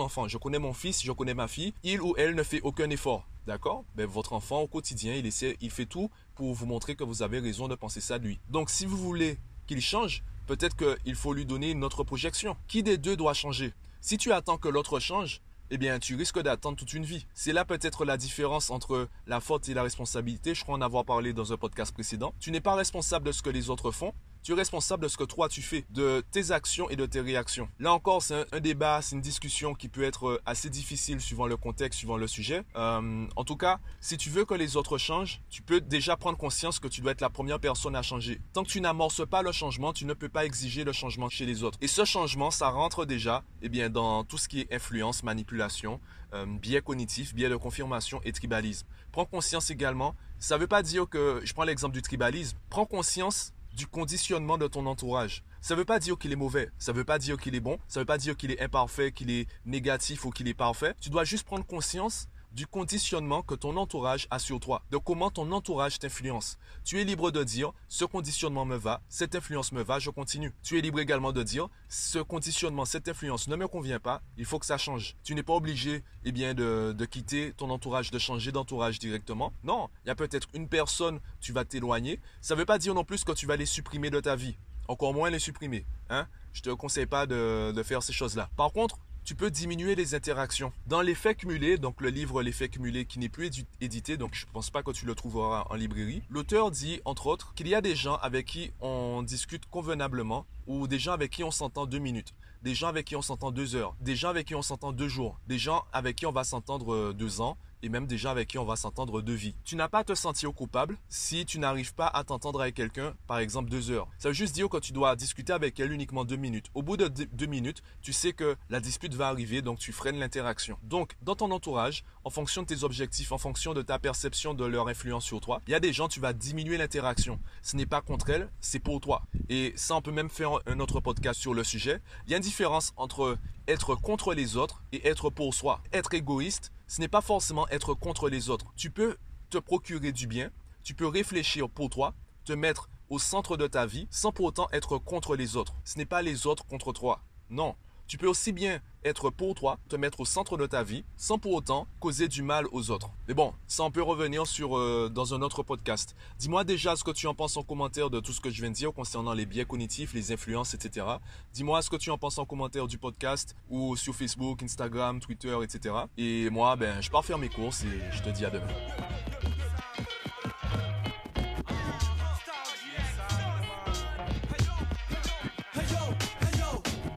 enfant, 0.00 0.28
je 0.28 0.36
connais 0.36 0.58
mon 0.58 0.74
fils, 0.74 1.02
je 1.02 1.10
connais 1.10 1.32
ma 1.32 1.48
fille. 1.48 1.72
Il 1.84 2.02
ou 2.02 2.14
elle 2.18 2.34
ne 2.34 2.42
fait 2.42 2.60
aucun 2.60 2.90
effort. 2.90 3.26
D'accord? 3.46 3.82
Ben, 3.94 4.04
Votre 4.04 4.34
enfant 4.34 4.60
au 4.60 4.66
quotidien, 4.66 5.14
il, 5.14 5.24
essaie, 5.24 5.56
il 5.62 5.70
fait 5.70 5.86
tout 5.86 6.10
pour 6.34 6.52
vous 6.52 6.66
montrer 6.66 6.96
que 6.96 7.04
vous 7.04 7.22
avez 7.22 7.38
raison 7.38 7.66
de 7.66 7.74
penser 7.74 8.02
ça 8.02 8.18
de 8.18 8.26
lui. 8.26 8.40
Donc 8.50 8.68
si 8.68 8.84
vous 8.84 8.98
voulez 8.98 9.38
qu'il 9.66 9.80
change, 9.80 10.22
peut-être 10.46 10.76
qu'il 10.76 11.14
faut 11.14 11.32
lui 11.32 11.46
donner 11.46 11.70
une 11.70 11.82
autre 11.82 12.04
projection. 12.04 12.58
Qui 12.68 12.82
des 12.82 12.98
deux 12.98 13.16
doit 13.16 13.32
changer? 13.32 13.72
Si 14.02 14.18
tu 14.18 14.32
attends 14.32 14.58
que 14.58 14.68
l'autre 14.68 14.98
change, 14.98 15.40
eh 15.70 15.78
bien, 15.78 15.98
tu 15.98 16.16
risques 16.16 16.40
d'attendre 16.40 16.76
toute 16.76 16.92
une 16.94 17.04
vie. 17.04 17.26
C'est 17.32 17.52
là 17.52 17.64
peut-être 17.64 18.04
la 18.04 18.16
différence 18.16 18.70
entre 18.70 19.08
la 19.26 19.40
faute 19.40 19.68
et 19.68 19.74
la 19.74 19.84
responsabilité. 19.84 20.54
Je 20.54 20.62
crois 20.64 20.76
en 20.76 20.80
avoir 20.80 21.04
parlé 21.04 21.32
dans 21.32 21.52
un 21.52 21.56
podcast 21.56 21.92
précédent. 21.92 22.34
Tu 22.40 22.50
n'es 22.50 22.60
pas 22.60 22.74
responsable 22.74 23.26
de 23.26 23.32
ce 23.32 23.42
que 23.42 23.50
les 23.50 23.70
autres 23.70 23.92
font, 23.92 24.12
Tu 24.42 24.52
es 24.52 24.54
responsable 24.54 25.02
de 25.02 25.08
ce 25.08 25.16
que 25.16 25.24
toi 25.24 25.48
tu 25.48 25.62
fais, 25.62 25.84
de 25.90 26.24
tes 26.30 26.50
actions 26.50 26.88
et 26.88 26.96
de 26.96 27.06
tes 27.06 27.20
réactions. 27.20 27.68
Là 27.78 27.92
encore, 27.92 28.22
c'est 28.22 28.46
un, 28.52 28.60
débat, 28.60 29.02
c'est 29.02 29.16
une 29.16 29.22
discussion 29.22 29.74
qui 29.74 29.88
peut 29.88 30.02
être 30.02 30.28
euh, 30.28 30.42
assez 30.46 30.70
difficile 30.70 31.20
suivant 31.20 31.46
le 31.46 31.56
contexte, 31.56 31.98
suivant 31.98 32.16
le 32.16 32.26
sujet. 32.26 32.62
Euh, 32.76 33.26
en 33.36 33.44
tout 33.44 33.56
cas, 33.56 33.80
si 34.00 34.16
tu 34.16 34.30
veux 34.30 34.44
que 34.44 34.54
les 34.54 34.76
autres 34.76 34.98
changent, 34.98 35.40
tu 35.50 35.62
peux 35.62 35.80
déjà 35.80 36.16
prendre 36.16 36.38
conscience 36.38 36.78
que 36.78 36.88
tu 36.88 37.00
dois 37.00 37.12
être 37.12 37.20
la 37.20 37.30
première 37.30 37.60
personne 37.60 37.94
à 37.96 38.02
changer. 38.02 38.40
Tant 38.52 38.64
que 38.64 38.70
tu 38.70 38.80
n'amorces 38.80 39.26
pas 39.26 39.42
le 39.42 39.52
changement, 39.52 39.92
tu 39.92 40.06
ne 40.06 40.14
peux 40.14 40.28
pas 40.28 40.44
exiger 40.44 40.84
le 40.84 40.92
changement 40.92 41.28
chez 41.28 41.44
les 41.44 41.62
autres. 41.62 41.78
Et 41.82 41.88
ce 41.88 42.04
changement, 42.04 42.50
ça 42.50 42.68
rentre 42.68 43.04
déjà 43.04 43.44
eh 43.62 43.68
bien, 43.68 43.90
dans 43.90 44.24
tout 44.24 44.38
ce 44.38 44.48
qui 44.48 44.60
est 44.60 44.72
influence, 44.72 45.22
manipulation, 45.22 46.00
euh, 46.32 46.46
biais 46.46 46.80
cognitif, 46.80 47.34
biais 47.34 47.48
de 47.48 47.56
confirmation 47.56 48.20
et 48.24 48.32
tribalisme. 48.32 48.86
Prends 49.12 49.24
conscience 49.24 49.70
également, 49.70 50.14
ça 50.38 50.56
ne 50.56 50.60
veut 50.60 50.66
pas 50.66 50.82
dire 50.82 51.08
que, 51.08 51.40
je 51.44 51.52
prends 51.52 51.64
l'exemple 51.64 51.94
du 51.94 52.02
tribalisme, 52.02 52.56
prends 52.70 52.86
conscience 52.86 53.52
du 53.74 53.86
conditionnement 53.86 54.58
de 54.58 54.66
ton 54.66 54.86
entourage. 54.86 55.44
Ça 55.60 55.74
ne 55.74 55.78
veut 55.78 55.84
pas 55.84 55.98
dire 55.98 56.16
qu'il 56.18 56.32
est 56.32 56.36
mauvais, 56.36 56.70
ça 56.78 56.92
ne 56.92 56.96
veut 56.96 57.04
pas 57.04 57.18
dire 57.18 57.36
qu'il 57.36 57.54
est 57.54 57.60
bon, 57.60 57.78
ça 57.86 58.00
ne 58.00 58.02
veut 58.02 58.06
pas 58.06 58.16
dire 58.16 58.36
qu'il 58.36 58.50
est 58.50 58.60
imparfait, 58.60 59.12
qu'il 59.12 59.30
est 59.30 59.46
négatif 59.66 60.24
ou 60.24 60.30
qu'il 60.30 60.48
est 60.48 60.54
parfait. 60.54 60.94
Tu 61.00 61.10
dois 61.10 61.24
juste 61.24 61.44
prendre 61.44 61.66
conscience 61.66 62.28
du 62.52 62.66
conditionnement 62.66 63.42
que 63.42 63.54
ton 63.54 63.76
entourage 63.76 64.26
a 64.30 64.38
sur 64.38 64.60
toi, 64.60 64.82
de 64.90 64.96
comment 64.96 65.30
ton 65.30 65.50
entourage 65.52 65.98
t'influence. 65.98 66.58
Tu 66.84 67.00
es 67.00 67.04
libre 67.04 67.30
de 67.30 67.44
dire 67.44 67.72
ce 67.88 68.04
conditionnement 68.04 68.64
me 68.64 68.76
va, 68.76 69.02
cette 69.08 69.34
influence 69.34 69.72
me 69.72 69.82
va, 69.82 69.98
je 69.98 70.10
continue. 70.10 70.52
Tu 70.62 70.78
es 70.78 70.80
libre 70.80 71.00
également 71.00 71.32
de 71.32 71.42
dire 71.42 71.68
ce 71.88 72.18
conditionnement, 72.18 72.84
cette 72.84 73.08
influence 73.08 73.48
ne 73.48 73.56
me 73.56 73.68
convient 73.68 74.00
pas, 74.00 74.22
il 74.36 74.44
faut 74.44 74.58
que 74.58 74.66
ça 74.66 74.78
change. 74.78 75.16
Tu 75.22 75.34
n'es 75.34 75.42
pas 75.42 75.54
obligé 75.54 76.02
eh 76.24 76.32
bien, 76.32 76.54
de, 76.54 77.04
quitter 77.04 77.52
ton 77.56 77.70
entourage, 77.70 78.10
de 78.10 78.18
changer 78.18 78.52
d'entourage 78.52 78.98
directement. 78.98 79.52
Non, 79.64 79.88
il 80.04 80.08
y 80.08 80.10
a 80.10 80.14
peut-être 80.14 80.48
une 80.54 80.68
personne, 80.68 81.20
tu 81.40 81.52
vas 81.52 81.64
t'éloigner. 81.64 82.20
Ça 82.40 82.54
ne 82.54 82.60
veut 82.60 82.66
pas 82.66 82.78
dire 82.78 82.94
non 82.94 83.04
plus 83.04 83.24
que 83.24 83.32
tu 83.32 83.46
vas 83.46 83.56
les 83.56 83.66
supprimer 83.66 84.10
de 84.10 84.20
ta 84.20 84.36
vie. 84.36 84.56
Encore 84.88 85.14
moins 85.14 85.30
les 85.30 85.38
supprimer. 85.38 85.86
Hein? 86.08 86.26
Je 86.52 86.62
te 86.62 86.70
conseille 86.70 87.06
pas 87.06 87.26
de 87.26 87.82
faire 87.84 88.02
ces 88.02 88.12
choses-là. 88.12 88.50
Par 88.56 88.72
contre, 88.72 88.98
tu 89.24 89.34
peux 89.34 89.50
diminuer 89.50 89.94
les 89.94 90.14
interactions. 90.14 90.72
Dans 90.86 91.00
l'effet 91.00 91.34
cumulé, 91.34 91.78
donc 91.78 92.00
le 92.00 92.08
livre 92.08 92.42
L'effet 92.42 92.68
cumulé 92.68 93.04
qui 93.04 93.18
n'est 93.18 93.28
plus 93.28 93.50
édité, 93.80 94.16
donc 94.16 94.34
je 94.34 94.46
ne 94.46 94.50
pense 94.50 94.70
pas 94.70 94.82
que 94.82 94.90
tu 94.90 95.06
le 95.06 95.14
trouveras 95.14 95.66
en 95.70 95.74
librairie, 95.74 96.22
l'auteur 96.30 96.70
dit 96.70 97.00
entre 97.04 97.26
autres 97.26 97.54
qu'il 97.54 97.68
y 97.68 97.74
a 97.74 97.80
des 97.80 97.94
gens 97.94 98.16
avec 98.16 98.46
qui 98.46 98.72
on 98.80 99.22
discute 99.22 99.66
convenablement 99.66 100.46
ou 100.66 100.86
des 100.86 100.98
gens 100.98 101.12
avec 101.12 101.30
qui 101.30 101.44
on 101.44 101.50
s'entend 101.50 101.86
deux 101.86 101.98
minutes, 101.98 102.34
des 102.62 102.74
gens 102.74 102.88
avec 102.88 103.06
qui 103.06 103.16
on 103.16 103.22
s'entend 103.22 103.50
deux 103.50 103.74
heures, 103.74 103.94
des 104.00 104.16
gens 104.16 104.28
avec 104.30 104.46
qui 104.46 104.54
on 104.54 104.62
s'entend 104.62 104.92
deux 104.92 105.08
jours, 105.08 105.38
des 105.46 105.58
gens 105.58 105.84
avec 105.92 106.16
qui 106.16 106.26
on 106.26 106.32
va 106.32 106.44
s'entendre 106.44 106.94
euh, 106.94 107.12
deux 107.12 107.40
ans, 107.40 107.56
et 107.82 107.88
même 107.88 108.06
des 108.06 108.18
gens 108.18 108.30
avec 108.30 108.48
qui 108.48 108.58
on 108.58 108.64
va 108.64 108.76
s'entendre 108.76 109.22
de 109.22 109.32
vie. 109.32 109.54
Tu 109.64 109.76
n'as 109.76 109.88
pas 109.88 110.00
à 110.00 110.04
te 110.04 110.14
sentir 110.14 110.52
coupable 110.52 110.96
si 111.08 111.44
tu 111.46 111.58
n'arrives 111.58 111.94
pas 111.94 112.06
à 112.06 112.24
t'entendre 112.24 112.60
avec 112.60 112.74
quelqu'un, 112.74 113.14
par 113.26 113.38
exemple 113.38 113.70
deux 113.70 113.90
heures. 113.90 114.08
Ça 114.18 114.28
veut 114.28 114.34
juste 114.34 114.54
dire 114.54 114.68
que 114.68 114.78
tu 114.78 114.92
dois 114.92 115.16
discuter 115.16 115.52
avec 115.52 115.78
elle 115.80 115.92
uniquement 115.92 116.24
deux 116.24 116.36
minutes. 116.36 116.66
Au 116.74 116.82
bout 116.82 116.96
de 116.96 117.08
deux 117.08 117.46
minutes, 117.46 117.82
tu 118.02 118.12
sais 118.12 118.32
que 118.32 118.56
la 118.68 118.80
dispute 118.80 119.14
va 119.14 119.28
arriver, 119.28 119.62
donc 119.62 119.78
tu 119.78 119.92
freines 119.92 120.18
l'interaction. 120.18 120.78
Donc, 120.82 121.16
dans 121.22 121.34
ton 121.34 121.50
entourage, 121.50 122.04
en 122.24 122.30
fonction 122.30 122.62
de 122.62 122.66
tes 122.66 122.84
objectifs, 122.84 123.32
en 123.32 123.38
fonction 123.38 123.74
de 123.74 123.82
ta 123.82 123.98
perception 123.98 124.54
de 124.54 124.64
leur 124.64 124.88
influence 124.88 125.24
sur 125.24 125.40
toi, 125.40 125.60
il 125.66 125.70
y 125.70 125.74
a 125.74 125.80
des 125.80 125.92
gens, 125.92 126.08
tu 126.08 126.20
vas 126.20 126.32
diminuer 126.32 126.76
l'interaction. 126.76 127.38
Ce 127.62 127.76
n'est 127.76 127.86
pas 127.86 128.00
contre 128.00 128.30
elles, 128.30 128.50
c'est 128.60 128.78
pour 128.78 129.00
toi. 129.00 129.22
Et 129.48 129.72
ça, 129.76 129.96
on 129.96 130.02
peut 130.02 130.12
même 130.12 130.30
faire 130.30 130.52
un 130.66 130.80
autre 130.80 131.00
podcast 131.00 131.40
sur 131.40 131.54
le 131.54 131.64
sujet. 131.64 132.00
Il 132.26 132.30
y 132.30 132.34
a 132.34 132.36
une 132.36 132.42
différence 132.42 132.92
entre 132.96 133.38
être 133.68 133.94
contre 133.94 134.34
les 134.34 134.56
autres 134.56 134.82
et 134.92 135.06
être 135.08 135.30
pour 135.30 135.54
soi. 135.54 135.80
Être 135.92 136.14
égoïste, 136.14 136.72
ce 136.90 137.00
n'est 137.00 137.06
pas 137.06 137.20
forcément 137.20 137.68
être 137.68 137.94
contre 137.94 138.28
les 138.28 138.50
autres. 138.50 138.66
Tu 138.74 138.90
peux 138.90 139.16
te 139.48 139.58
procurer 139.58 140.10
du 140.10 140.26
bien, 140.26 140.50
tu 140.82 140.92
peux 140.92 141.06
réfléchir 141.06 141.70
pour 141.70 141.88
toi, 141.88 142.14
te 142.44 142.52
mettre 142.52 142.90
au 143.10 143.20
centre 143.20 143.56
de 143.56 143.68
ta 143.68 143.86
vie 143.86 144.08
sans 144.10 144.32
pour 144.32 144.46
autant 144.46 144.66
être 144.72 144.98
contre 144.98 145.36
les 145.36 145.54
autres. 145.54 145.76
Ce 145.84 145.98
n'est 145.98 146.04
pas 146.04 146.20
les 146.20 146.48
autres 146.48 146.66
contre 146.66 146.92
toi. 146.92 147.22
Non, 147.48 147.76
tu 148.10 148.18
peux 148.18 148.26
aussi 148.26 148.50
bien 148.50 148.80
être 149.04 149.30
pour 149.30 149.54
toi, 149.54 149.78
te 149.88 149.94
mettre 149.94 150.18
au 150.18 150.24
centre 150.24 150.56
de 150.56 150.66
ta 150.66 150.82
vie, 150.82 151.04
sans 151.16 151.38
pour 151.38 151.52
autant 151.52 151.86
causer 152.00 152.26
du 152.26 152.42
mal 152.42 152.66
aux 152.72 152.90
autres. 152.90 153.08
Mais 153.28 153.34
bon, 153.34 153.54
ça 153.68 153.84
on 153.84 153.92
peut 153.92 154.02
revenir 154.02 154.42
euh, 154.62 155.08
dans 155.08 155.32
un 155.32 155.42
autre 155.42 155.62
podcast. 155.62 156.16
Dis-moi 156.40 156.64
déjà 156.64 156.96
ce 156.96 157.04
que 157.04 157.12
tu 157.12 157.28
en 157.28 157.34
penses 157.36 157.56
en 157.56 157.62
commentaire 157.62 158.10
de 158.10 158.18
tout 158.18 158.32
ce 158.32 158.40
que 158.40 158.50
je 158.50 158.62
viens 158.62 158.70
de 158.70 158.74
dire 158.74 158.92
concernant 158.92 159.32
les 159.32 159.46
biais 159.46 159.64
cognitifs, 159.64 160.12
les 160.12 160.32
influences, 160.32 160.74
etc. 160.74 161.06
Dis-moi 161.52 161.82
ce 161.82 161.88
que 161.88 161.94
tu 161.94 162.10
en 162.10 162.18
penses 162.18 162.38
en 162.38 162.46
commentaire 162.46 162.88
du 162.88 162.98
podcast 162.98 163.54
ou 163.68 163.94
sur 163.94 164.12
Facebook, 164.12 164.60
Instagram, 164.64 165.20
Twitter, 165.20 165.56
etc. 165.62 165.94
Et 166.18 166.50
moi, 166.50 166.74
ben, 166.74 167.00
je 167.00 167.10
pars 167.10 167.24
faire 167.24 167.38
mes 167.38 167.48
courses 167.48 167.84
et 167.84 168.12
je 168.12 168.22
te 168.24 168.30
dis 168.30 168.44
à 168.44 168.50
demain. 168.50 168.66